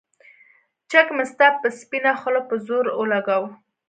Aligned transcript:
چک 0.89 1.07
مې 1.15 1.25
ستا 1.31 1.47
پۀ 1.59 1.67
سپينه 1.79 2.11
خله 2.21 2.41
پۀ 2.47 2.55
زور 2.65 2.85
اولګوو 2.97 3.47